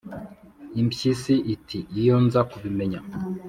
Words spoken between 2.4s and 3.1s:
kubimenya!"